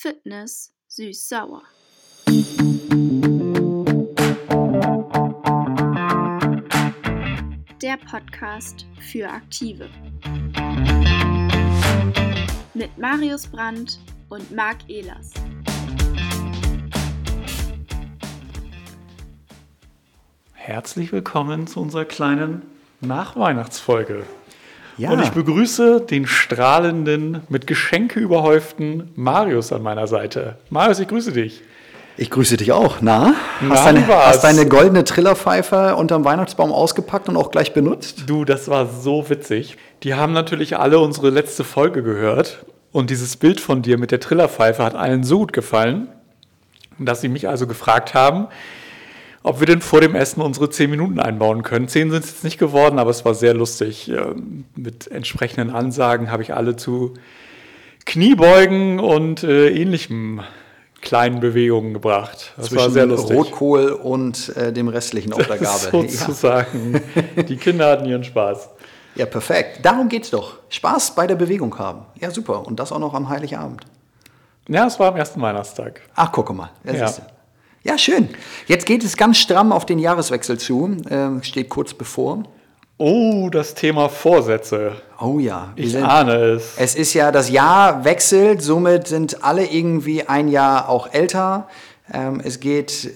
Fitness 0.00 0.72
süß-sauer. 0.86 1.62
Der 7.82 7.96
Podcast 8.08 8.86
für 9.00 9.28
Aktive. 9.28 9.90
Mit 12.74 12.96
Marius 12.96 13.48
Brandt 13.48 13.98
und 14.28 14.52
Marc 14.52 14.88
Ehlers. 14.88 15.32
Herzlich 20.52 21.10
willkommen 21.10 21.66
zu 21.66 21.80
unserer 21.80 22.04
kleinen 22.04 22.62
Nachweihnachtsfolge. 23.00 24.24
Ja. 24.98 25.10
Und 25.12 25.22
ich 25.22 25.30
begrüße 25.30 26.00
den 26.00 26.26
strahlenden, 26.26 27.42
mit 27.48 27.66
Geschenke 27.66 28.18
überhäuften 28.18 29.10
Marius 29.14 29.72
an 29.72 29.82
meiner 29.82 30.08
Seite. 30.08 30.56
Marius, 30.70 30.98
ich 30.98 31.08
grüße 31.08 31.32
dich. 31.32 31.62
Ich 32.16 32.30
grüße 32.30 32.56
dich 32.56 32.72
auch. 32.72 32.96
Na? 33.00 33.34
Na, 33.60 33.76
Hast, 33.76 33.86
deine, 33.86 34.06
hast 34.08 34.42
deine 34.42 34.66
goldene 34.66 35.04
Trillerpfeife 35.04 35.94
unterm 35.94 36.24
Weihnachtsbaum 36.24 36.72
ausgepackt 36.72 37.28
und 37.28 37.36
auch 37.36 37.52
gleich 37.52 37.72
benutzt? 37.74 38.24
Du, 38.26 38.44
das 38.44 38.66
war 38.66 38.86
so 38.86 39.30
witzig. 39.30 39.76
Die 40.02 40.14
haben 40.14 40.32
natürlich 40.32 40.76
alle 40.76 40.98
unsere 40.98 41.30
letzte 41.30 41.62
Folge 41.62 42.02
gehört. 42.02 42.66
Und 42.90 43.10
dieses 43.10 43.36
Bild 43.36 43.60
von 43.60 43.82
dir 43.82 43.98
mit 43.98 44.10
der 44.10 44.18
Trillerpfeife 44.18 44.82
hat 44.82 44.96
allen 44.96 45.22
so 45.22 45.38
gut 45.38 45.52
gefallen, 45.52 46.08
dass 46.98 47.20
sie 47.20 47.28
mich 47.28 47.48
also 47.48 47.68
gefragt 47.68 48.14
haben, 48.14 48.48
ob 49.48 49.60
wir 49.60 49.66
denn 49.66 49.80
vor 49.80 50.02
dem 50.02 50.14
Essen 50.14 50.42
unsere 50.42 50.68
10 50.68 50.90
Minuten 50.90 51.18
einbauen 51.18 51.62
können. 51.62 51.88
10 51.88 52.10
sind 52.10 52.22
es 52.22 52.30
jetzt 52.30 52.44
nicht 52.44 52.58
geworden, 52.58 52.98
aber 52.98 53.10
es 53.10 53.24
war 53.24 53.34
sehr 53.34 53.54
lustig. 53.54 54.08
Ähm, 54.10 54.66
Mit 54.76 55.10
entsprechenden 55.10 55.70
Ansagen 55.70 56.30
habe 56.30 56.42
ich 56.42 56.54
alle 56.54 56.76
zu 56.76 57.14
Kniebeugen 58.04 59.00
und 59.00 59.42
äh, 59.42 59.70
ähnlichem 59.70 60.42
kleinen 61.00 61.40
Bewegungen 61.40 61.94
gebracht. 61.94 62.52
Das 62.56 62.74
war 62.74 62.90
sehr 62.90 63.06
lustig. 63.06 63.36
Rotkohl 63.36 63.90
und 63.90 64.54
äh, 64.56 64.72
dem 64.72 64.88
restlichen 64.88 65.32
auf 65.32 65.46
der 65.46 65.56
Gabel. 65.56 65.90
Sozusagen. 66.08 67.00
Die 67.48 67.56
Kinder 67.56 67.90
hatten 67.90 68.04
ihren 68.04 68.24
Spaß. 68.24 68.68
Ja. 69.14 69.20
ja, 69.20 69.26
perfekt. 69.26 69.80
Darum 69.82 70.10
geht's 70.10 70.30
doch. 70.30 70.56
Spaß 70.68 71.14
bei 71.14 71.26
der 71.26 71.36
Bewegung 71.36 71.78
haben. 71.78 72.04
Ja, 72.20 72.30
super. 72.30 72.66
Und 72.66 72.78
das 72.78 72.92
auch 72.92 72.98
noch 72.98 73.14
am 73.14 73.28
Heiligabend. 73.30 73.82
Ja, 74.68 74.86
es 74.86 75.00
war 75.00 75.08
am 75.08 75.16
ersten 75.16 75.40
Weihnachtstag. 75.40 76.02
Ach, 76.14 76.30
gucke 76.32 76.52
mal. 76.52 76.70
Ja, 76.84 77.10
Ja. 77.84 77.96
schön. 77.98 78.28
Jetzt 78.66 78.86
geht 78.86 79.02
es 79.04 79.16
ganz 79.16 79.38
stramm 79.38 79.72
auf 79.72 79.86
den 79.86 79.98
Jahreswechsel 79.98 80.58
zu. 80.58 80.96
Ähm, 81.10 81.42
steht 81.42 81.68
kurz 81.68 81.94
bevor. 81.94 82.42
Oh, 82.98 83.48
das 83.50 83.74
Thema 83.74 84.08
Vorsätze. 84.08 84.92
Oh 85.20 85.38
ja. 85.38 85.72
wir 85.76 85.84
Ich 85.84 85.92
sind- 85.92 86.04
ahne 86.04 86.34
es. 86.34 86.74
Es 86.76 86.94
ist 86.96 87.14
ja, 87.14 87.30
das 87.30 87.48
Jahr 87.48 88.04
wechselt, 88.04 88.60
somit 88.60 89.06
sind 89.06 89.44
alle 89.44 89.64
irgendwie 89.66 90.24
ein 90.24 90.48
Jahr 90.48 90.88
auch 90.88 91.12
älter. 91.12 91.68
Ähm, 92.12 92.40
es 92.44 92.58
geht 92.60 93.10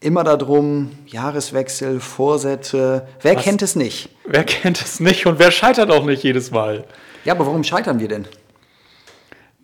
immer 0.00 0.22
darum, 0.24 0.90
Jahreswechsel, 1.06 2.00
Vorsätze. 2.00 3.06
Wer 3.22 3.36
Was? 3.36 3.42
kennt 3.44 3.62
es 3.62 3.74
nicht? 3.76 4.10
Wer 4.26 4.44
kennt 4.44 4.80
es 4.80 5.00
nicht 5.00 5.26
und 5.26 5.38
wer 5.38 5.50
scheitert 5.50 5.90
auch 5.90 6.04
nicht 6.04 6.22
jedes 6.22 6.50
Mal? 6.50 6.84
Ja, 7.24 7.32
aber 7.32 7.46
warum 7.46 7.64
scheitern 7.64 7.98
wir 7.98 8.08
denn? 8.08 8.26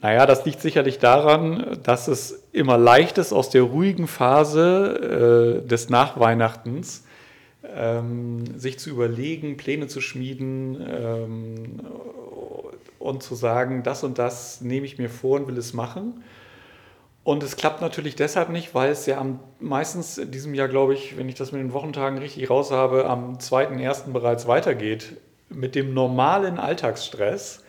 Naja, 0.05 0.27
das 0.27 0.45
liegt 0.45 0.61
sicherlich 0.61 0.99
daran, 0.99 1.79
dass 1.83 2.09
es 2.09 2.45
immer 2.53 2.77
leicht 2.77 3.17
ist, 3.17 3.33
aus 3.33 3.49
der 3.49 3.63
ruhigen 3.63 4.07
Phase 4.07 5.63
äh, 5.65 5.67
des 5.67 5.89
Nachweihnachtens 5.89 7.07
ähm, 7.75 8.45
sich 8.55 8.79
zu 8.79 8.91
überlegen, 8.91 9.57
Pläne 9.57 9.87
zu 9.87 10.03
schmieden 10.03 10.79
ähm, 10.87 11.81
und 12.99 13.23
zu 13.23 13.35
sagen, 13.35 13.83
das 13.83 14.05
und 14.05 14.19
das 14.19 14.61
nehme 14.61 14.85
ich 14.85 14.99
mir 14.99 15.09
vor 15.09 15.41
und 15.41 15.49
will 15.49 15.57
es 15.57 15.73
machen. 15.73 16.23
Und 17.23 17.43
es 17.43 17.57
klappt 17.57 17.81
natürlich 17.81 18.15
deshalb 18.15 18.51
nicht, 18.51 18.75
weil 18.75 18.91
es 18.91 19.07
ja 19.07 19.17
am 19.17 19.41
meistens 19.59 20.19
in 20.19 20.31
diesem 20.31 20.53
Jahr, 20.53 20.69
glaube 20.69 20.93
ich, 20.93 21.17
wenn 21.17 21.31
ich 21.31 21.37
das 21.37 21.51
mit 21.51 21.63
den 21.63 21.73
Wochentagen 21.73 22.19
richtig 22.19 22.51
raus 22.51 22.71
habe, 22.71 23.07
am 23.07 23.39
2.1. 23.39 24.13
bereits 24.13 24.47
weitergeht 24.47 25.17
mit 25.49 25.75
dem 25.75 25.95
normalen 25.95 26.59
Alltagsstress. 26.59 27.64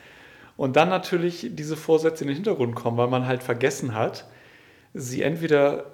Und 0.58 0.76
dann 0.76 0.90
natürlich 0.90 1.48
diese 1.52 1.76
Vorsätze 1.76 2.24
in 2.24 2.30
den 2.30 2.36
Hintergrund 2.36 2.76
kommen, 2.76 2.98
weil 2.98 3.08
man 3.08 3.28
halt 3.28 3.44
vergessen 3.44 3.94
hat, 3.94 4.26
sie 4.94 5.22
entweder 5.22 5.92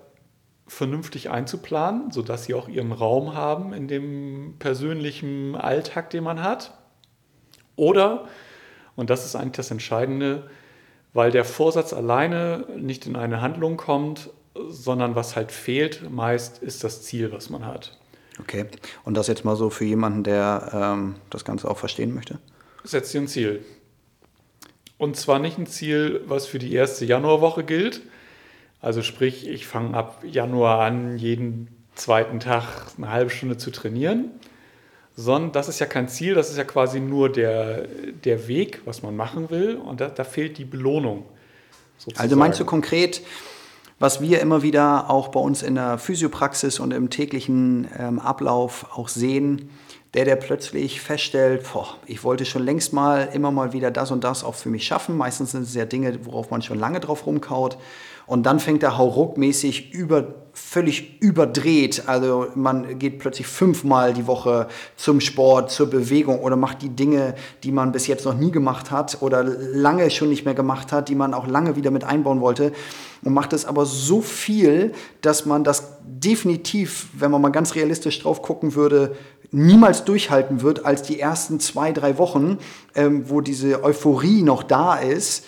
vernünftig 0.67 1.29
einzuplanen, 1.29 2.11
sodass 2.11 2.45
sie 2.45 2.53
auch 2.53 2.69
ihren 2.69 2.91
Raum 2.91 3.33
haben 3.33 3.73
in 3.73 3.87
dem 3.87 4.55
persönlichen 4.59 5.55
Alltag, 5.55 6.11
den 6.11 6.23
man 6.23 6.41
hat. 6.41 6.77
Oder, 7.75 8.27
und 8.95 9.09
das 9.09 9.25
ist 9.25 9.35
eigentlich 9.35 9.57
das 9.57 9.71
Entscheidende, 9.71 10.49
weil 11.13 11.31
der 11.31 11.43
Vorsatz 11.43 11.93
alleine 11.93 12.65
nicht 12.77 13.05
in 13.05 13.15
eine 13.15 13.41
Handlung 13.41 13.75
kommt, 13.75 14.29
sondern 14.69 15.15
was 15.15 15.35
halt 15.35 15.51
fehlt, 15.51 16.09
meist 16.09 16.59
ist 16.59 16.83
das 16.83 17.01
Ziel, 17.01 17.31
was 17.31 17.49
man 17.49 17.65
hat. 17.65 17.99
Okay. 18.39 18.65
Und 19.03 19.15
das 19.15 19.27
jetzt 19.27 19.43
mal 19.43 19.55
so 19.55 19.69
für 19.69 19.85
jemanden, 19.85 20.23
der 20.23 20.71
ähm, 20.73 21.15
das 21.29 21.43
Ganze 21.43 21.69
auch 21.69 21.77
verstehen 21.77 22.13
möchte? 22.13 22.39
Setz 22.83 23.11
dir 23.11 23.21
ein 23.21 23.27
Ziel. 23.27 23.63
Und 25.01 25.17
zwar 25.17 25.39
nicht 25.39 25.57
ein 25.57 25.65
Ziel, 25.65 26.21
was 26.27 26.45
für 26.45 26.59
die 26.59 26.75
erste 26.75 27.05
Januarwoche 27.05 27.63
gilt. 27.63 28.01
Also 28.81 29.01
sprich, 29.01 29.47
ich 29.47 29.65
fange 29.65 29.97
ab 29.97 30.23
Januar 30.23 30.81
an, 30.81 31.17
jeden 31.17 31.69
zweiten 31.95 32.39
Tag 32.39 32.65
eine 32.97 33.09
halbe 33.09 33.31
Stunde 33.31 33.57
zu 33.57 33.71
trainieren. 33.71 34.29
Sondern 35.15 35.53
das 35.53 35.69
ist 35.69 35.79
ja 35.79 35.87
kein 35.87 36.07
Ziel, 36.07 36.35
das 36.35 36.51
ist 36.51 36.57
ja 36.57 36.65
quasi 36.65 36.99
nur 36.99 37.31
der, 37.31 37.87
der 38.23 38.47
Weg, 38.47 38.83
was 38.85 39.01
man 39.01 39.15
machen 39.15 39.49
will. 39.49 39.77
Und 39.77 40.01
da, 40.01 40.07
da 40.07 40.23
fehlt 40.23 40.59
die 40.59 40.65
Belohnung. 40.65 41.25
sozusagen. 41.97 42.21
Also 42.21 42.35
meinst 42.35 42.59
du 42.59 42.65
konkret, 42.65 43.23
was 43.97 44.21
wir 44.21 44.39
immer 44.39 44.61
wieder 44.61 45.09
auch 45.09 45.29
bei 45.29 45.39
uns 45.39 45.63
in 45.63 45.73
der 45.73 45.97
Physiopraxis 45.97 46.79
und 46.79 46.91
im 46.91 47.09
täglichen 47.09 47.87
ähm, 47.97 48.19
Ablauf 48.19 48.85
auch 48.95 49.07
sehen, 49.07 49.71
der, 50.13 50.25
der 50.25 50.35
plötzlich 50.35 50.99
feststellt, 50.99 51.65
boah, 51.71 51.95
ich 52.05 52.23
wollte 52.23 52.45
schon 52.45 52.63
längst 52.63 52.91
mal 52.91 53.29
immer 53.33 53.51
mal 53.51 53.71
wieder 53.71 53.91
das 53.91 54.11
und 54.11 54.23
das 54.23 54.43
auch 54.43 54.55
für 54.55 54.69
mich 54.69 54.85
schaffen. 54.85 55.15
Meistens 55.15 55.51
sind 55.51 55.63
es 55.63 55.73
ja 55.73 55.85
Dinge, 55.85 56.25
worauf 56.25 56.51
man 56.51 56.61
schon 56.61 56.79
lange 56.79 56.99
drauf 56.99 57.25
rumkaut. 57.25 57.77
Und 58.27 58.43
dann 58.43 58.59
fängt 58.59 58.83
er 58.83 58.97
hauruckmäßig 58.97 59.93
über, 59.93 60.35
völlig 60.53 61.21
überdreht. 61.21 62.03
Also 62.07 62.47
man 62.55 62.97
geht 62.97 63.19
plötzlich 63.19 63.47
fünfmal 63.47 64.13
die 64.13 64.27
Woche 64.27 64.67
zum 64.95 65.19
Sport, 65.19 65.71
zur 65.71 65.89
Bewegung 65.89 66.39
oder 66.39 66.55
macht 66.55 66.81
die 66.81 66.89
Dinge, 66.89 67.35
die 67.63 67.71
man 67.71 67.91
bis 67.91 68.07
jetzt 68.07 68.25
noch 68.25 68.35
nie 68.37 68.51
gemacht 68.51 68.91
hat 68.91 69.21
oder 69.21 69.43
lange 69.43 70.09
schon 70.11 70.29
nicht 70.29 70.45
mehr 70.45 70.53
gemacht 70.53 70.91
hat, 70.91 71.09
die 71.09 71.15
man 71.15 71.33
auch 71.33 71.47
lange 71.47 71.75
wieder 71.75 71.91
mit 71.91 72.03
einbauen 72.03 72.41
wollte. 72.41 72.71
Und 73.23 73.33
macht 73.33 73.53
es 73.53 73.65
aber 73.65 73.85
so 73.85 74.21
viel, 74.21 74.93
dass 75.21 75.45
man 75.45 75.63
das 75.63 75.97
definitiv, 76.01 77.09
wenn 77.13 77.31
man 77.31 77.41
mal 77.41 77.49
ganz 77.49 77.75
realistisch 77.75 78.19
drauf 78.19 78.41
gucken 78.41 78.75
würde, 78.75 79.15
niemals 79.51 80.05
durchhalten 80.05 80.61
wird 80.61 80.85
als 80.85 81.01
die 81.01 81.19
ersten 81.19 81.59
zwei, 81.59 81.91
drei 81.91 82.17
Wochen, 82.17 82.57
ähm, 82.95 83.29
wo 83.29 83.41
diese 83.41 83.83
Euphorie 83.83 84.43
noch 84.43 84.63
da 84.63 84.95
ist. 84.95 85.45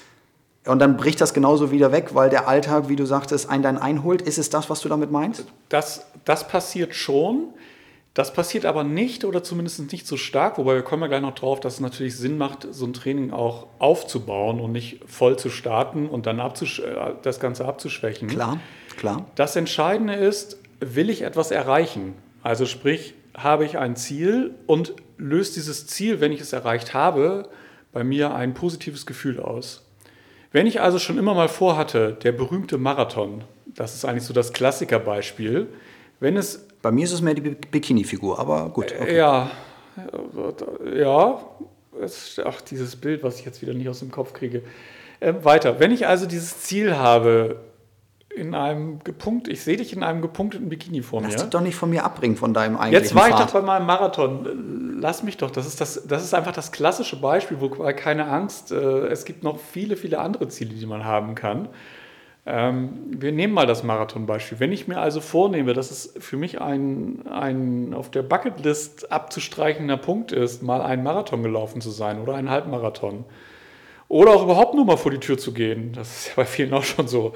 Und 0.66 0.80
dann 0.80 0.96
bricht 0.96 1.20
das 1.20 1.34
genauso 1.34 1.72
wieder 1.72 1.92
weg, 1.92 2.12
weil 2.14 2.30
der 2.30 2.48
Alltag, 2.48 2.88
wie 2.88 2.96
du 2.96 3.06
sagtest, 3.06 3.50
einen 3.50 3.64
dann 3.64 3.78
einholt. 3.78 4.22
Ist 4.22 4.38
es 4.38 4.50
das, 4.50 4.70
was 4.70 4.82
du 4.82 4.90
damit 4.90 5.12
meinst? 5.12 5.46
Das, 5.70 6.06
das 6.24 6.48
passiert 6.48 6.96
schon. 6.96 7.50
Das 8.14 8.32
passiert 8.32 8.66
aber 8.66 8.84
nicht 8.84 9.26
oder 9.26 9.44
zumindest 9.44 9.92
nicht 9.92 10.06
so 10.06 10.18
stark, 10.18 10.60
wobei 10.60 10.76
wir 10.76 10.84
kommen 10.84 11.02
ja 11.02 11.08
gleich 11.08 11.22
noch 11.22 11.34
drauf, 11.34 11.60
dass 11.60 11.76
es 11.76 11.80
natürlich 11.80 12.16
Sinn 12.16 12.38
macht, 12.38 12.68
so 12.70 12.86
ein 12.86 12.94
Training 12.94 13.32
auch 13.32 13.66
aufzubauen 13.80 14.60
und 14.60 14.72
nicht 14.72 15.00
voll 15.08 15.40
zu 15.40 15.50
starten 15.50 16.08
und 16.08 16.28
dann 16.28 16.38
äh, 16.38 16.44
das 17.24 17.40
Ganze 17.40 17.66
abzuschwächen. 17.66 18.28
Klar, 18.28 18.60
klar. 18.98 19.26
Das 19.34 19.56
Entscheidende 19.56 20.14
ist, 20.14 20.60
will 20.80 21.10
ich 21.10 21.24
etwas 21.24 21.50
erreichen? 21.50 22.14
Also 22.44 22.68
sprich, 22.68 23.16
habe 23.36 23.66
ich 23.66 23.78
ein 23.78 23.96
Ziel 23.96 24.54
und 24.68 24.94
löst 25.18 25.56
dieses 25.56 25.88
Ziel, 25.88 26.22
wenn 26.22 26.32
ich 26.32 26.42
es 26.42 26.54
erreicht 26.54 26.94
habe, 26.94 27.50
bei 27.92 28.04
mir 28.04 28.34
ein 28.34 28.54
positives 28.54 29.06
Gefühl 29.06 29.40
aus. 29.40 29.86
Wenn 30.52 30.68
ich 30.68 30.82
also 30.82 31.00
schon 31.00 31.18
immer 31.18 31.34
mal 31.34 31.48
vorhatte, 31.48 32.18
der 32.24 32.32
berühmte 32.32 32.78
Marathon, 32.78 33.44
das 33.66 33.96
ist 33.96 34.06
eigentlich 34.06 34.24
so 34.26 34.34
das 34.34 34.54
Klassikerbeispiel, 34.54 35.68
wenn 36.20 36.38
es 36.38 36.68
Bei 36.84 36.92
mir 36.92 37.06
ist 37.06 37.14
es 37.14 37.22
mehr 37.22 37.34
die 37.34 37.42
Bi- 37.42 37.58
Bikini-Figur, 37.72 38.38
aber 38.40 38.70
gut. 38.70 38.94
Okay. 39.00 39.16
ja, 39.18 39.50
ja, 40.96 41.40
ach, 42.44 42.62
dieses 42.62 42.96
Bild, 42.96 43.24
was 43.24 43.40
ich 43.40 43.46
jetzt 43.46 43.62
wieder 43.62 43.74
nicht 43.74 43.88
aus 43.88 44.00
dem 44.00 44.12
Kopf 44.12 44.34
kriege. 44.34 44.64
Ähm, 45.22 45.44
weiter. 45.44 45.80
Wenn 45.80 45.92
ich 45.92 46.08
also 46.08 46.26
dieses 46.26 46.60
Ziel 46.62 46.98
habe, 46.98 47.62
in 48.36 48.56
einem 48.56 49.00
gepunkt, 49.04 49.48
ich 49.48 49.64
sehe 49.64 49.78
dich 49.78 49.94
in 49.94 50.04
einem 50.04 50.22
gepunkteten 50.22 50.70
Bikini 50.70 51.02
vor 51.02 51.22
Lass 51.22 51.34
mir. 51.34 51.38
dich 51.40 51.50
doch 51.50 51.62
nicht 51.62 51.76
von 51.76 51.90
mir 51.90 52.04
abbringen, 52.04 52.36
von 52.36 52.54
deinem 52.54 52.78
eigentlichen 52.78 53.04
Jetzt 53.04 53.16
war 53.16 53.30
ich 53.30 53.36
Pfad. 53.36 53.48
doch 53.48 53.54
bei 53.54 53.62
meinem 53.62 53.86
Marathon. 53.86 54.98
Lass 55.00 55.24
mich 55.24 55.38
doch. 55.38 55.52
Das 55.52 55.68
ist, 55.68 55.80
das, 55.82 56.08
das 56.08 56.24
ist 56.24 56.34
einfach 56.34 56.54
das 56.54 56.72
klassische 56.72 57.20
Beispiel, 57.20 57.58
wo 57.60 57.70
keine 57.70 58.28
Angst. 58.28 58.72
Äh, 58.72 59.08
es 59.08 59.26
gibt 59.26 59.44
noch 59.44 59.60
viele, 59.60 59.96
viele 59.96 60.20
andere 60.20 60.48
Ziele, 60.48 60.74
die 60.74 60.86
man 60.86 61.06
haben 61.06 61.36
kann. 61.36 61.70
Ähm, 62.46 62.94
wir 63.08 63.32
nehmen 63.32 63.54
mal 63.54 63.68
das 63.68 63.84
Marathon-Beispiel. 63.84 64.60
Wenn 64.60 64.72
ich 64.72 64.88
mir 64.88 64.98
also 64.98 65.22
vornehme, 65.22 65.74
dass 65.74 65.92
es 65.92 66.14
für 66.20 66.36
mich 66.36 66.60
ein, 66.60 67.26
ein 67.28 67.94
auf 67.94 68.12
der 68.12 68.24
Bucketlist 68.24 69.12
abzustreichender 69.12 69.98
Punkt 69.98 70.32
ist, 70.32 70.62
mal 70.62 70.82
einen 70.82 71.04
Marathon 71.04 71.42
gelaufen 71.42 71.80
zu 71.80 71.90
sein 71.90 72.20
oder 72.20 72.36
einen 72.36 72.50
Halbmarathon. 72.50 73.24
Oder 74.10 74.32
auch 74.32 74.44
überhaupt 74.44 74.76
nur 74.76 74.86
mal 74.86 74.98
vor 74.98 75.12
die 75.12 75.20
Tür 75.20 75.38
zu 75.38 75.54
gehen. 75.54 75.94
Das 75.94 76.18
ist 76.18 76.28
ja 76.28 76.34
bei 76.36 76.46
vielen 76.46 76.74
auch 76.74 76.84
schon 76.84 77.08
so. 77.08 77.34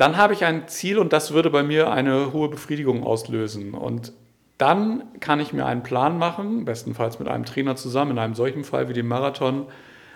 Dann 0.00 0.16
habe 0.16 0.32
ich 0.32 0.46
ein 0.46 0.66
Ziel 0.66 0.98
und 0.98 1.12
das 1.12 1.34
würde 1.34 1.50
bei 1.50 1.62
mir 1.62 1.92
eine 1.92 2.32
hohe 2.32 2.48
Befriedigung 2.48 3.04
auslösen. 3.04 3.74
Und 3.74 4.14
dann 4.56 5.04
kann 5.20 5.40
ich 5.40 5.52
mir 5.52 5.66
einen 5.66 5.82
Plan 5.82 6.16
machen, 6.16 6.64
bestenfalls 6.64 7.18
mit 7.18 7.28
einem 7.28 7.44
Trainer 7.44 7.76
zusammen, 7.76 8.12
in 8.12 8.18
einem 8.18 8.34
solchen 8.34 8.64
Fall 8.64 8.88
wie 8.88 8.94
dem 8.94 9.08
Marathon, 9.08 9.66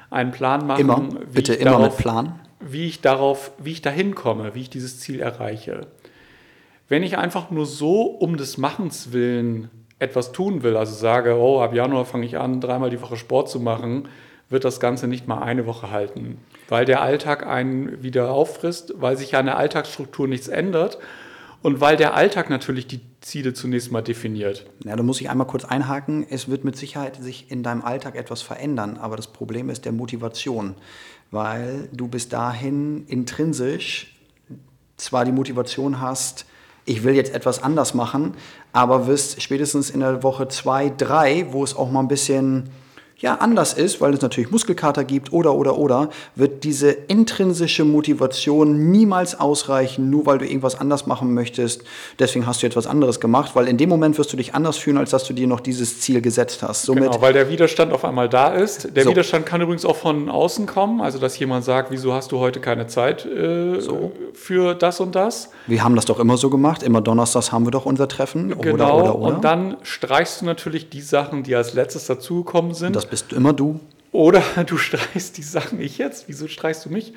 einen 0.08 0.30
Plan 0.30 0.66
machen. 0.66 0.80
Immer, 0.80 1.00
bitte 1.30 1.52
immer 1.52 1.72
darauf, 1.72 1.88
mit 1.88 1.96
Plan. 1.98 2.40
Wie 2.60 2.86
ich 2.86 3.02
darauf, 3.02 3.52
wie 3.58 3.72
ich 3.72 3.82
dahin 3.82 4.14
komme, 4.14 4.54
wie 4.54 4.62
ich 4.62 4.70
dieses 4.70 5.00
Ziel 5.00 5.20
erreiche. 5.20 5.82
Wenn 6.88 7.02
ich 7.02 7.18
einfach 7.18 7.50
nur 7.50 7.66
so 7.66 8.04
um 8.04 8.38
des 8.38 8.56
Machens 8.56 9.12
willen 9.12 9.68
etwas 9.98 10.32
tun 10.32 10.62
will, 10.62 10.78
also 10.78 10.94
sage, 10.94 11.36
oh, 11.36 11.60
ab 11.60 11.74
Januar 11.74 12.06
fange 12.06 12.24
ich 12.24 12.38
an, 12.38 12.62
dreimal 12.62 12.88
die 12.88 13.02
Woche 13.02 13.18
Sport 13.18 13.50
zu 13.50 13.60
machen, 13.60 14.08
wird 14.50 14.64
das 14.64 14.80
Ganze 14.80 15.08
nicht 15.08 15.26
mal 15.26 15.42
eine 15.42 15.66
Woche 15.66 15.90
halten, 15.90 16.38
weil 16.68 16.84
der 16.84 17.02
Alltag 17.02 17.46
einen 17.46 18.02
wieder 18.02 18.30
auffrisst, 18.30 18.94
weil 18.96 19.16
sich 19.16 19.36
an 19.36 19.46
der 19.46 19.56
Alltagsstruktur 19.56 20.28
nichts 20.28 20.48
ändert 20.48 20.98
und 21.62 21.80
weil 21.80 21.96
der 21.96 22.14
Alltag 22.14 22.50
natürlich 22.50 22.86
die 22.86 23.00
Ziele 23.20 23.54
zunächst 23.54 23.90
mal 23.90 24.02
definiert. 24.02 24.66
Ja, 24.84 24.94
da 24.96 25.02
muss 25.02 25.20
ich 25.20 25.30
einmal 25.30 25.46
kurz 25.46 25.64
einhaken. 25.64 26.26
Es 26.28 26.48
wird 26.48 26.62
mit 26.62 26.76
Sicherheit 26.76 27.16
sich 27.16 27.50
in 27.50 27.62
deinem 27.62 27.82
Alltag 27.82 28.16
etwas 28.16 28.42
verändern, 28.42 28.98
aber 28.98 29.16
das 29.16 29.28
Problem 29.28 29.70
ist 29.70 29.86
der 29.86 29.92
Motivation, 29.92 30.74
weil 31.30 31.88
du 31.92 32.06
bis 32.06 32.28
dahin 32.28 33.06
intrinsisch 33.06 34.14
zwar 34.96 35.24
die 35.24 35.32
Motivation 35.32 36.00
hast, 36.00 36.46
ich 36.84 37.02
will 37.02 37.14
jetzt 37.14 37.34
etwas 37.34 37.62
anders 37.62 37.94
machen, 37.94 38.34
aber 38.72 39.06
wirst 39.06 39.40
spätestens 39.40 39.90
in 39.90 40.00
der 40.00 40.22
Woche 40.22 40.48
zwei, 40.48 40.90
drei, 40.90 41.46
wo 41.50 41.64
es 41.64 41.74
auch 41.74 41.90
mal 41.90 42.00
ein 42.00 42.08
bisschen 42.08 42.68
ja 43.18 43.36
anders 43.36 43.72
ist, 43.72 44.00
weil 44.00 44.12
es 44.12 44.20
natürlich 44.20 44.50
Muskelkater 44.50 45.04
gibt 45.04 45.32
oder 45.32 45.54
oder 45.54 45.78
oder, 45.78 46.10
wird 46.34 46.64
diese 46.64 46.90
intrinsische 46.90 47.84
Motivation 47.84 48.90
niemals 48.90 49.38
ausreichen, 49.38 50.10
nur 50.10 50.26
weil 50.26 50.38
du 50.38 50.46
irgendwas 50.46 50.80
anders 50.80 51.06
machen 51.06 51.32
möchtest. 51.32 51.82
Deswegen 52.18 52.46
hast 52.46 52.62
du 52.62 52.66
etwas 52.66 52.86
anderes 52.86 53.20
gemacht, 53.20 53.52
weil 53.54 53.68
in 53.68 53.76
dem 53.76 53.88
Moment 53.88 54.18
wirst 54.18 54.32
du 54.32 54.36
dich 54.36 54.54
anders 54.54 54.76
fühlen, 54.76 54.98
als 54.98 55.10
dass 55.10 55.24
du 55.24 55.32
dir 55.32 55.46
noch 55.46 55.60
dieses 55.60 56.00
Ziel 56.00 56.20
gesetzt 56.20 56.62
hast. 56.62 56.82
Somit 56.82 57.04
genau, 57.04 57.20
weil 57.20 57.32
der 57.32 57.48
Widerstand 57.48 57.92
auf 57.92 58.04
einmal 58.04 58.28
da 58.28 58.48
ist. 58.48 58.94
Der 58.96 59.04
so. 59.04 59.10
Widerstand 59.10 59.46
kann 59.46 59.60
übrigens 59.60 59.84
auch 59.84 59.96
von 59.96 60.28
außen 60.28 60.66
kommen, 60.66 61.00
also 61.00 61.18
dass 61.18 61.38
jemand 61.38 61.64
sagt, 61.64 61.90
wieso 61.90 62.12
hast 62.12 62.32
du 62.32 62.38
heute 62.38 62.60
keine 62.60 62.86
Zeit 62.88 63.24
äh, 63.24 63.80
so. 63.80 64.12
für 64.34 64.74
das 64.74 65.00
und 65.00 65.14
das. 65.14 65.50
Wir 65.66 65.82
haben 65.84 65.96
das 65.96 66.04
doch 66.04 66.18
immer 66.18 66.36
so 66.36 66.50
gemacht, 66.50 66.82
immer 66.82 67.00
donnerstags 67.00 67.52
haben 67.52 67.64
wir 67.64 67.70
doch 67.70 67.86
unser 67.86 68.08
Treffen. 68.08 68.48
Genau, 68.60 68.74
oder, 68.74 68.94
oder, 68.94 69.18
oder. 69.18 69.36
und 69.36 69.44
dann 69.44 69.76
streichst 69.82 70.40
du 70.40 70.46
natürlich 70.46 70.90
die 70.90 71.00
Sachen, 71.00 71.42
die 71.42 71.54
als 71.54 71.74
letztes 71.74 72.06
dazugekommen 72.06 72.74
sind. 72.74 72.96
Das 72.96 73.03
bist 73.06 73.32
immer 73.32 73.52
du. 73.52 73.80
Oder 74.12 74.42
du 74.66 74.76
streichst 74.76 75.36
die 75.36 75.42
Sachen 75.42 75.80
ich 75.80 75.98
jetzt. 75.98 76.28
Wieso 76.28 76.48
streichst 76.48 76.84
du 76.86 76.90
mich? 76.90 77.12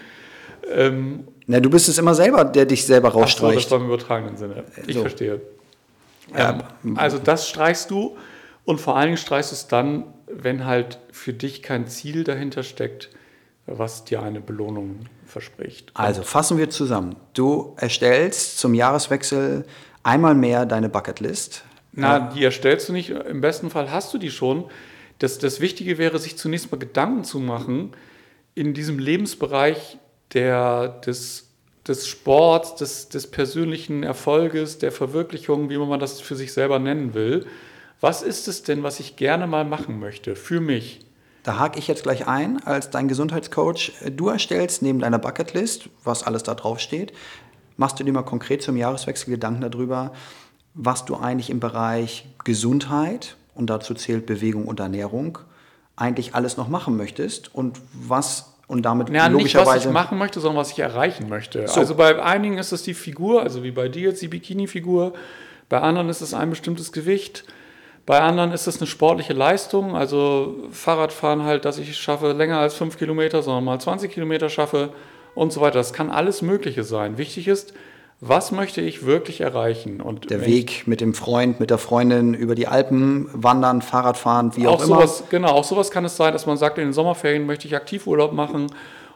Ähm, 0.69 1.27
Na, 1.45 1.59
du 1.59 1.69
bist 1.69 1.87
es 1.87 1.97
immer 1.97 2.15
selber, 2.15 2.43
der 2.43 2.65
dich 2.65 2.85
selber 2.85 3.09
rausstreicht. 3.09 3.57
Ach 3.57 3.61
so, 3.61 3.69
das 3.69 3.71
war 3.71 3.79
im 3.79 3.85
übertragenen 3.85 4.37
Sinne. 4.37 4.63
Ich 4.85 4.95
so. 4.95 5.01
verstehe. 5.01 5.41
Ja. 6.35 6.59
Ähm, 6.83 6.97
also 6.97 7.19
das 7.19 7.47
streichst 7.47 7.91
du 7.91 8.17
und 8.65 8.81
vor 8.81 8.95
allen 8.95 9.07
Dingen 9.07 9.17
streichst 9.17 9.51
du 9.51 9.55
es 9.55 9.67
dann, 9.67 10.05
wenn 10.27 10.65
halt 10.65 10.99
für 11.11 11.33
dich 11.33 11.61
kein 11.61 11.87
Ziel 11.87 12.23
dahinter 12.23 12.63
steckt, 12.63 13.09
was 13.65 14.03
dir 14.03 14.21
eine 14.23 14.41
Belohnung 14.41 15.05
verspricht. 15.25 15.91
Also 15.93 16.23
fassen 16.23 16.57
wir 16.57 16.69
zusammen. 16.69 17.15
Du 17.33 17.75
erstellst 17.77 18.59
zum 18.59 18.73
Jahreswechsel 18.73 19.65
einmal 20.03 20.35
mehr 20.35 20.65
deine 20.65 20.89
Bucketlist. 20.89 21.63
Na, 21.93 22.19
die 22.19 22.43
erstellst 22.43 22.89
du 22.89 22.93
nicht. 22.93 23.09
Im 23.09 23.41
besten 23.41 23.69
Fall 23.69 23.91
hast 23.91 24.13
du 24.13 24.17
die 24.17 24.31
schon 24.31 24.65
das, 25.19 25.39
das 25.39 25.59
Wichtige 25.59 25.97
wäre, 25.97 26.19
sich 26.19 26.37
zunächst 26.37 26.71
mal 26.71 26.77
Gedanken 26.77 27.23
zu 27.23 27.39
machen 27.39 27.91
in 28.55 28.73
diesem 28.73 28.99
Lebensbereich 28.99 29.97
der, 30.33 30.89
des, 30.89 31.49
des 31.87 32.07
Sports, 32.07 32.75
des, 32.75 33.09
des 33.09 33.27
persönlichen 33.27 34.03
Erfolges, 34.03 34.77
der 34.77 34.91
Verwirklichung, 34.91 35.69
wie 35.69 35.77
man 35.77 35.99
das 35.99 36.21
für 36.21 36.35
sich 36.35 36.53
selber 36.53 36.79
nennen 36.79 37.13
will. 37.13 37.45
Was 37.99 38.21
ist 38.21 38.47
es 38.47 38.63
denn, 38.63 38.83
was 38.83 38.99
ich 38.99 39.15
gerne 39.15 39.47
mal 39.47 39.65
machen 39.65 39.99
möchte 39.99 40.35
für 40.35 40.59
mich? 40.59 41.05
Da 41.43 41.59
hake 41.59 41.79
ich 41.79 41.87
jetzt 41.87 42.03
gleich 42.03 42.27
ein 42.27 42.61
als 42.63 42.89
dein 42.89 43.07
Gesundheitscoach. 43.07 43.93
Du 44.15 44.27
erstellst 44.27 44.81
neben 44.81 44.99
deiner 44.99 45.17
Bucketlist, 45.17 45.89
was 46.03 46.23
alles 46.23 46.43
da 46.43 46.55
drauf 46.55 46.79
steht, 46.79 47.13
machst 47.77 47.99
du 47.99 48.03
dir 48.03 48.11
mal 48.11 48.23
konkret 48.23 48.61
zum 48.61 48.75
Jahreswechsel 48.75 49.31
Gedanken 49.31 49.61
darüber, 49.61 50.13
was 50.73 51.05
du 51.05 51.15
eigentlich 51.15 51.49
im 51.49 51.59
Bereich 51.59 52.27
Gesundheit, 52.43 53.37
und 53.57 53.69
dazu 53.69 53.94
zählt 53.94 54.25
Bewegung 54.25 54.65
und 54.65 54.80
Ernährung, 54.80 55.39
eigentlich 55.95 56.36
alles 56.36 56.57
noch 56.57 56.68
machen 56.68 56.95
möchtest 56.95 57.54
und 57.54 57.80
was 57.94 58.54
und 58.68 58.83
damit 58.83 59.09
ja, 59.09 59.27
logischerweise. 59.27 59.69
Nicht, 59.69 59.77
was 59.77 59.86
ich 59.86 59.92
machen 59.92 60.18
möchte, 60.18 60.39
sondern 60.39 60.59
was 60.59 60.71
ich 60.71 60.80
erreichen 60.80 61.30
möchte. 61.30 61.68
So. 61.68 61.80
Also 61.80 61.95
bei 61.95 62.21
einigen 62.21 62.57
ist 62.57 62.71
es 62.71 62.83
die 62.83 62.94
Figur, 62.94 63.42
also 63.42 63.63
wie 63.63 63.71
bei 63.71 63.88
dir 63.88 64.09
jetzt 64.09 64.21
die 64.21 64.27
Bikini-Figur, 64.27 65.13
bei 65.69 65.80
anderen 65.80 66.09
ist 66.09 66.21
es 66.21 66.33
ein 66.33 66.50
bestimmtes 66.50 66.92
Gewicht, 66.92 67.45
bei 68.06 68.21
anderen 68.21 68.51
ist 68.51 68.68
es 68.68 68.77
eine 68.77 68.88
sportliche 68.88 69.33
Leistung, 69.33 69.95
also 69.95 70.56
Fahrradfahren 70.71 71.44
halt, 71.44 71.65
dass 71.65 71.77
ich 71.77 71.98
schaffe 71.98 72.31
länger 72.33 72.59
als 72.59 72.75
fünf 72.75 72.98
Kilometer, 72.98 73.42
sondern 73.42 73.65
mal 73.65 73.80
20 73.80 74.12
Kilometer 74.12 74.50
schaffe 74.50 74.94
und 75.36 75.51
so 75.51 75.62
weiter. 75.62 75.80
Das 75.80 75.94
kann 75.94 76.09
alles 76.09 76.42
Mögliche 76.42 76.83
sein. 76.83 77.18
Wichtig 77.18 77.48
ist, 77.48 77.74
was 78.19 78.51
möchte 78.51 78.81
ich 78.81 79.05
wirklich 79.05 79.41
erreichen? 79.41 80.01
Und 80.01 80.31
der 80.31 80.45
Weg 80.45 80.87
mit 80.87 81.01
dem 81.01 81.13
Freund, 81.13 81.59
mit 81.59 81.69
der 81.69 81.77
Freundin 81.77 82.33
über 82.33 82.55
die 82.55 82.67
Alpen 82.67 83.29
wandern, 83.31 83.83
Fahrradfahren, 83.83 84.55
wie 84.55 84.67
auch, 84.67 84.79
auch 84.79 84.85
sowas, 84.85 85.19
immer. 85.19 85.29
Genau, 85.29 85.49
auch 85.49 85.63
sowas 85.63 85.91
kann 85.91 86.03
es 86.03 86.17
sein, 86.17 86.33
dass 86.33 86.47
man 86.47 86.57
sagt, 86.57 86.79
in 86.79 86.85
den 86.85 86.93
Sommerferien 86.93 87.45
möchte 87.45 87.67
ich 87.67 87.75
Aktivurlaub 87.75 88.33
machen 88.33 88.67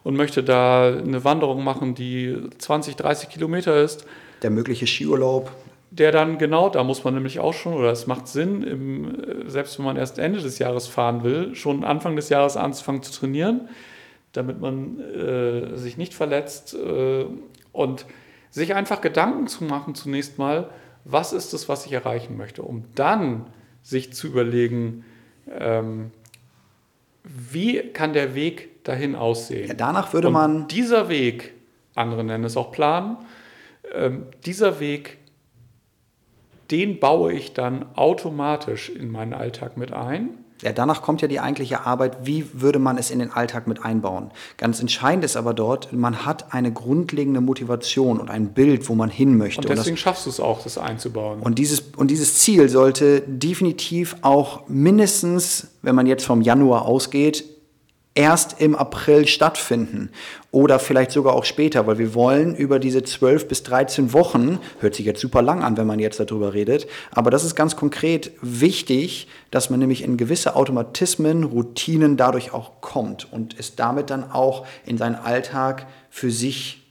und 0.03 0.15
möchte 0.15 0.43
da 0.43 0.87
eine 0.87 1.23
Wanderung 1.23 1.63
machen, 1.63 1.95
die 1.95 2.37
20, 2.59 2.95
30 2.95 3.29
Kilometer 3.29 3.81
ist. 3.81 4.05
Der 4.43 4.51
mögliche 4.51 4.85
Skiurlaub. 4.85 5.51
Der 5.89 6.11
dann 6.11 6.37
genau, 6.37 6.69
da 6.69 6.83
muss 6.83 7.03
man 7.03 7.15
nämlich 7.15 7.39
auch 7.39 7.53
schon, 7.53 7.73
oder 7.73 7.91
es 7.91 8.05
macht 8.05 8.27
Sinn, 8.27 8.61
im, 8.61 9.49
selbst 9.49 9.79
wenn 9.79 9.85
man 9.85 9.97
erst 9.97 10.19
Ende 10.19 10.39
des 10.39 10.59
Jahres 10.59 10.87
fahren 10.87 11.23
will, 11.23 11.55
schon 11.55 11.83
Anfang 11.83 12.15
des 12.15 12.29
Jahres 12.29 12.55
anzufangen 12.55 13.01
zu 13.01 13.11
trainieren, 13.11 13.67
damit 14.31 14.61
man 14.61 14.99
äh, 14.99 15.75
sich 15.75 15.97
nicht 15.97 16.13
verletzt 16.13 16.75
äh, 16.75 17.25
und 17.73 18.05
sich 18.51 18.75
einfach 18.75 19.01
Gedanken 19.01 19.47
zu 19.47 19.63
machen 19.63 19.95
zunächst 19.95 20.37
mal, 20.37 20.69
was 21.03 21.33
ist 21.33 21.53
es, 21.53 21.67
was 21.67 21.85
ich 21.87 21.93
erreichen 21.93 22.37
möchte, 22.37 22.61
um 22.61 22.85
dann 22.93 23.47
sich 23.81 24.13
zu 24.13 24.27
überlegen, 24.27 25.03
ähm, 25.49 26.11
wie 27.23 27.79
kann 27.93 28.13
der 28.13 28.35
Weg 28.35 28.83
dahin 28.83 29.15
aussehen. 29.15 29.69
Ja, 29.69 29.73
danach 29.73 30.13
würde 30.13 30.27
Und 30.27 30.33
man. 30.33 30.67
Dieser 30.67 31.09
Weg, 31.09 31.53
andere 31.95 32.23
nennen 32.23 32.43
es 32.43 32.57
auch 32.57 32.71
Plan, 32.71 33.17
ähm, 33.93 34.27
dieser 34.45 34.79
Weg, 34.79 35.17
den 36.69 36.99
baue 36.99 37.33
ich 37.33 37.53
dann 37.53 37.85
automatisch 37.95 38.89
in 38.89 39.11
meinen 39.11 39.33
Alltag 39.33 39.77
mit 39.77 39.91
ein. 39.91 40.29
Ja, 40.61 40.71
danach 40.71 41.01
kommt 41.01 41.21
ja 41.21 41.27
die 41.27 41.39
eigentliche 41.39 41.85
Arbeit, 41.85 42.17
wie 42.23 42.45
würde 42.53 42.79
man 42.79 42.97
es 42.97 43.09
in 43.09 43.19
den 43.19 43.31
Alltag 43.31 43.67
mit 43.67 43.83
einbauen. 43.83 44.31
Ganz 44.57 44.79
entscheidend 44.79 45.25
ist 45.25 45.35
aber 45.35 45.53
dort, 45.53 45.91
man 45.91 46.25
hat 46.25 46.53
eine 46.53 46.71
grundlegende 46.71 47.41
Motivation 47.41 48.19
und 48.19 48.29
ein 48.29 48.53
Bild, 48.53 48.87
wo 48.87 48.95
man 48.95 49.09
hin 49.09 49.37
möchte. 49.37 49.61
Und 49.61 49.69
deswegen 49.69 49.91
und 49.91 49.97
das, 49.97 49.99
schaffst 49.99 50.25
du 50.25 50.29
es 50.29 50.39
auch, 50.39 50.61
das 50.63 50.77
einzubauen. 50.77 51.41
Und 51.41 51.57
dieses, 51.57 51.81
und 51.97 52.11
dieses 52.11 52.35
Ziel 52.35 52.69
sollte 52.69 53.21
definitiv 53.21 54.15
auch 54.21 54.67
mindestens, 54.67 55.67
wenn 55.81 55.95
man 55.95 56.05
jetzt 56.05 56.25
vom 56.25 56.41
Januar 56.41 56.85
ausgeht, 56.85 57.43
erst 58.13 58.59
im 58.59 58.75
April 58.75 59.25
stattfinden 59.25 60.09
oder 60.51 60.79
vielleicht 60.79 61.11
sogar 61.11 61.33
auch 61.33 61.45
später, 61.45 61.87
weil 61.87 61.97
wir 61.97 62.13
wollen 62.13 62.55
über 62.55 62.77
diese 62.77 63.03
12 63.03 63.47
bis 63.47 63.63
13 63.63 64.11
Wochen, 64.11 64.59
hört 64.79 64.95
sich 64.95 65.05
jetzt 65.05 65.21
super 65.21 65.41
lang 65.41 65.63
an, 65.63 65.77
wenn 65.77 65.87
man 65.87 65.99
jetzt 65.99 66.19
darüber 66.19 66.53
redet, 66.53 66.87
aber 67.11 67.31
das 67.31 67.45
ist 67.45 67.55
ganz 67.55 67.77
konkret 67.77 68.31
wichtig, 68.41 69.27
dass 69.49 69.69
man 69.69 69.79
nämlich 69.79 70.03
in 70.03 70.17
gewisse 70.17 70.55
Automatismen, 70.55 71.45
Routinen 71.45 72.17
dadurch 72.17 72.53
auch 72.53 72.81
kommt 72.81 73.31
und 73.31 73.57
es 73.57 73.75
damit 73.75 74.09
dann 74.09 74.29
auch 74.29 74.65
in 74.85 74.97
seinen 74.97 75.15
Alltag 75.15 75.87
für 76.09 76.31
sich 76.31 76.81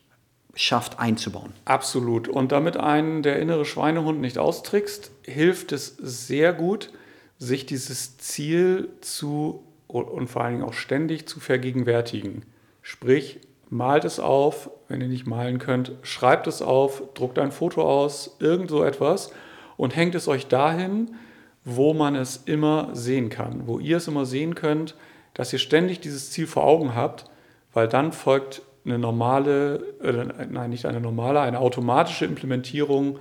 schafft 0.55 0.99
einzubauen. 0.99 1.53
Absolut. 1.65 2.29
Und 2.29 2.53
damit 2.53 2.77
einen 2.77 3.23
der 3.23 3.39
innere 3.39 3.65
Schweinehund 3.65 4.21
nicht 4.21 4.39
austrickst, 4.39 5.11
hilft 5.23 5.73
es 5.73 5.97
sehr 5.99 6.53
gut, 6.53 6.91
sich 7.39 7.67
dieses 7.67 8.19
Ziel 8.19 8.91
zu 9.01 9.65
und 9.93 10.29
vor 10.29 10.43
allen 10.43 10.55
Dingen 10.55 10.69
auch 10.69 10.75
ständig 10.75 11.27
zu 11.27 11.41
vergegenwärtigen. 11.41 12.45
Sprich, 12.83 13.41
malt 13.69 14.05
es 14.05 14.21
auf, 14.21 14.71
wenn 14.89 15.01
ihr 15.01 15.09
nicht 15.09 15.27
malen 15.27 15.59
könnt, 15.59 15.93
schreibt 16.03 16.47
es 16.47 16.63
auf, 16.63 17.03
druckt 17.15 17.39
ein 17.39 17.53
Foto 17.53 17.83
aus, 17.83 18.37
irgend 18.41 18.71
so 18.71 18.85
etwas 18.85 19.33
und 19.77 19.97
hängt 19.97 20.15
es 20.15 20.29
euch 20.29 20.49
dahin, 20.49 21.15
wo 21.65 21.95
man 21.95 22.15
es 22.15 22.39
immer 22.47 22.91
sehen 22.93 23.29
kann, 23.29 23.67
wo 23.67 23.79
ihr 23.79 23.99
es 23.99 24.09
immer 24.09 24.27
sehen 24.27 24.55
könnt, 24.55 24.97
dass 25.35 25.53
ihr 25.53 25.59
ständig 25.59 26.01
dieses 26.01 26.31
Ziel 26.31 26.47
vor 26.47 26.65
Augen 26.65 26.95
habt, 26.95 27.27
weil 27.73 27.87
dann 27.87 28.13
folgt 28.13 28.63
eine 28.85 28.99
normale, 28.99 29.77
äh, 30.03 30.47
nein, 30.49 30.71
nicht 30.71 30.87
eine 30.87 31.01
normale, 31.01 31.41
eine 31.41 31.61
automatische 31.61 32.25
Implementierung 32.25 33.19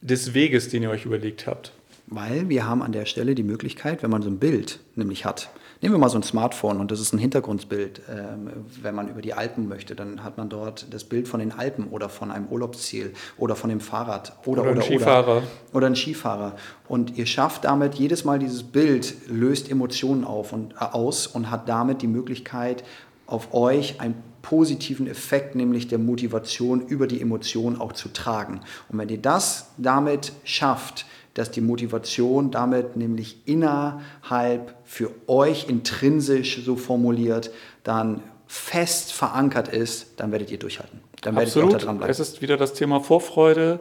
des 0.00 0.34
Weges, 0.34 0.68
den 0.68 0.84
ihr 0.84 0.90
euch 0.90 1.04
überlegt 1.04 1.46
habt. 1.46 1.72
Weil 2.10 2.48
wir 2.48 2.66
haben 2.66 2.82
an 2.82 2.92
der 2.92 3.04
Stelle 3.04 3.34
die 3.34 3.42
Möglichkeit, 3.42 4.02
wenn 4.02 4.10
man 4.10 4.22
so 4.22 4.30
ein 4.30 4.38
Bild 4.38 4.80
nämlich 4.94 5.24
hat, 5.24 5.50
Nehmen 5.80 5.94
wir 5.94 5.98
mal 5.98 6.08
so 6.08 6.18
ein 6.18 6.24
Smartphone 6.24 6.80
und 6.80 6.90
das 6.90 6.98
ist 6.98 7.12
ein 7.12 7.18
Hintergrundbild. 7.18 8.02
Ähm, 8.10 8.50
wenn 8.82 8.96
man 8.96 9.08
über 9.08 9.22
die 9.22 9.34
Alpen 9.34 9.68
möchte, 9.68 9.94
dann 9.94 10.24
hat 10.24 10.36
man 10.36 10.48
dort 10.48 10.92
das 10.92 11.04
Bild 11.04 11.28
von 11.28 11.38
den 11.38 11.52
Alpen 11.52 11.88
oder 11.88 12.08
von 12.08 12.32
einem 12.32 12.48
Urlaubsziel 12.48 13.12
oder 13.36 13.54
von 13.54 13.70
dem 13.70 13.78
Fahrrad 13.78 14.32
oder, 14.44 14.62
Oder 14.62 14.70
ein 14.72 14.76
oder, 14.78 14.86
Skifahrer. 14.86 15.36
Oder, 15.36 15.46
oder 15.72 15.86
ein 15.86 15.94
Skifahrer. 15.94 16.56
Und 16.88 17.16
ihr 17.16 17.26
schafft 17.26 17.64
damit 17.64 17.94
jedes 17.94 18.24
Mal 18.24 18.40
dieses 18.40 18.64
Bild, 18.64 19.14
löst 19.28 19.70
Emotionen 19.70 20.24
auf 20.24 20.52
und, 20.52 20.72
äh, 20.72 20.78
aus 20.78 21.28
und 21.28 21.48
hat 21.48 21.68
damit 21.68 22.02
die 22.02 22.08
Möglichkeit, 22.08 22.82
auf 23.28 23.54
euch 23.54 24.00
einen 24.00 24.20
positiven 24.42 25.06
Effekt, 25.06 25.54
nämlich 25.54 25.86
der 25.88 25.98
Motivation 25.98 26.80
über 26.80 27.06
die 27.06 27.20
Emotion 27.20 27.80
auch 27.80 27.92
zu 27.92 28.08
tragen. 28.08 28.60
Und 28.88 28.98
wenn 28.98 29.08
ihr 29.08 29.18
das 29.18 29.70
damit 29.76 30.32
schafft, 30.44 31.06
dass 31.34 31.50
die 31.50 31.60
Motivation 31.60 32.50
damit 32.50 32.96
nämlich 32.96 33.42
innerhalb 33.44 34.74
für 34.84 35.10
euch 35.28 35.68
intrinsisch 35.68 36.64
so 36.64 36.76
formuliert, 36.76 37.50
dann 37.84 38.22
fest 38.46 39.12
verankert 39.12 39.68
ist, 39.68 40.18
dann 40.18 40.32
werdet 40.32 40.50
ihr 40.50 40.58
durchhalten. 40.58 41.00
Dann 41.20 41.36
werdet 41.36 41.54
ihr 41.54 41.64
auch 41.64 41.68
da 41.68 41.74
Absolut. 41.74 41.86
dran 41.86 41.98
bleiben. 41.98 42.10
Es 42.10 42.20
ist 42.20 42.40
wieder 42.40 42.56
das 42.56 42.72
Thema 42.72 43.00
Vorfreude. 43.00 43.80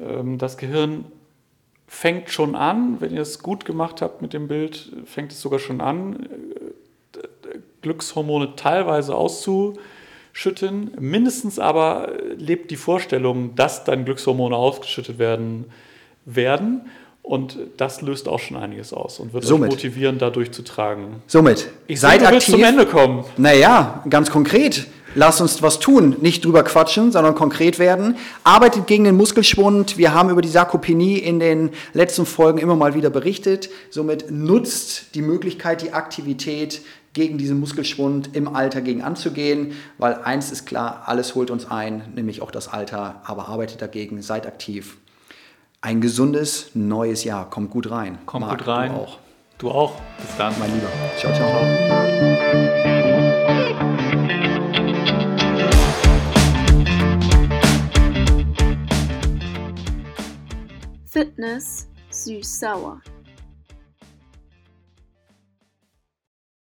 Ähm, 0.00 0.38
Das 0.38 0.56
Gehirn 0.56 1.06
fängt 1.88 2.30
schon 2.30 2.54
an, 2.54 3.00
wenn 3.00 3.12
ihr 3.12 3.22
es 3.22 3.42
gut 3.42 3.64
gemacht 3.64 4.02
habt 4.02 4.22
mit 4.22 4.32
dem 4.32 4.46
Bild, 4.46 4.92
fängt 5.04 5.32
es 5.32 5.40
sogar 5.40 5.58
schon 5.58 5.80
an, 5.80 6.28
Glückshormone 7.82 8.54
teilweise 8.56 9.14
auszuschütten. 9.14 10.92
Mindestens 10.98 11.58
aber 11.58 12.12
lebt 12.36 12.70
die 12.70 12.76
Vorstellung, 12.76 13.54
dass 13.54 13.84
dann 13.84 14.04
Glückshormone 14.04 14.56
ausgeschüttet 14.56 15.18
werden 15.18 15.66
werden. 16.24 16.82
Und 17.22 17.58
das 17.76 18.00
löst 18.00 18.26
auch 18.26 18.38
schon 18.38 18.56
einiges 18.56 18.94
aus 18.94 19.20
und 19.20 19.34
wird 19.34 19.44
Somit. 19.44 19.68
euch 19.68 19.76
motivieren, 19.76 20.16
da 20.18 20.30
durchzutragen. 20.30 21.16
Somit, 21.26 21.68
Ich 21.86 22.00
seid 22.00 22.20
sehe, 22.20 22.28
du 22.28 22.32
willst 22.34 22.48
aktiv. 22.48 22.54
zum 22.54 22.64
Ende 22.64 22.86
kommen. 22.86 23.24
Naja, 23.36 24.02
ganz 24.08 24.30
konkret. 24.30 24.86
Lasst 25.14 25.40
uns 25.42 25.60
was 25.62 25.78
tun. 25.78 26.16
Nicht 26.20 26.44
drüber 26.44 26.62
quatschen, 26.62 27.12
sondern 27.12 27.34
konkret 27.34 27.78
werden. 27.78 28.16
Arbeitet 28.44 28.86
gegen 28.86 29.04
den 29.04 29.16
Muskelschwund. 29.16 29.98
Wir 29.98 30.14
haben 30.14 30.30
über 30.30 30.40
die 30.40 30.48
Sarkopenie 30.48 31.18
in 31.18 31.38
den 31.40 31.70
letzten 31.92 32.24
Folgen 32.24 32.58
immer 32.58 32.76
mal 32.76 32.94
wieder 32.94 33.10
berichtet. 33.10 33.68
Somit 33.90 34.30
nutzt 34.30 35.14
die 35.14 35.22
Möglichkeit, 35.22 35.82
die 35.82 35.92
Aktivität 35.92 36.80
gegen 37.18 37.36
diesen 37.36 37.58
Muskelschwund 37.58 38.36
im 38.36 38.54
Alter 38.54 38.80
gegen 38.80 39.02
anzugehen, 39.02 39.72
weil 39.98 40.14
eins 40.22 40.52
ist 40.52 40.66
klar, 40.66 41.02
alles 41.06 41.34
holt 41.34 41.50
uns 41.50 41.68
ein, 41.68 42.12
nämlich 42.14 42.42
auch 42.42 42.52
das 42.52 42.68
Alter, 42.68 43.22
aber 43.24 43.48
arbeitet 43.48 43.82
dagegen, 43.82 44.22
seid 44.22 44.46
aktiv. 44.46 44.98
Ein 45.80 46.00
gesundes 46.00 46.70
neues 46.74 47.24
Jahr, 47.24 47.50
kommt 47.50 47.70
gut 47.70 47.90
rein. 47.90 48.18
Kommt 48.24 48.46
Marc, 48.46 48.58
gut 48.58 48.68
rein. 48.68 48.92
Du 48.92 48.98
auch, 48.98 49.18
Du 49.58 49.70
auch. 49.72 50.00
Bis 50.18 50.36
dann. 50.36 50.54
mein 50.60 50.72
Lieber. 50.72 50.86
Ciao, 51.16 51.34
ciao. 51.34 51.50
Fitness 61.04 61.88
süß-sauer. 62.10 63.00